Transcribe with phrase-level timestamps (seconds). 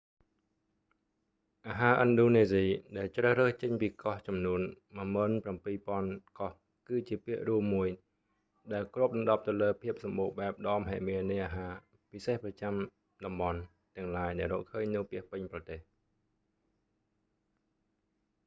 [1.67, 2.65] អាហារឥណ្ឌូនេស៊ី
[2.97, 4.61] ដែលជ្រើសរើសចេញពីកោះចំនួន
[5.43, 6.51] 17,000កោះ
[6.87, 7.89] គឺជាពាក្យរួមមួយ
[8.73, 11.73] ដែលគ្របដណ្តប់ទៅលើភាពសម្បូរបែបដ៏មហិមានៃអាហារ
[12.11, 13.59] ពិសេសប្រចាំចាំតំបន់
[13.95, 15.79] ទាំងឡាយដែលរកឃើញនៅពាសពេញប្រទេស